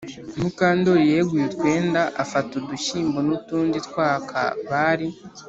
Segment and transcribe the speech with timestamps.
[0.41, 4.39] Mukandori yeguye utwenda afata udushyimbo nutundi twaka
[4.69, 5.07] bari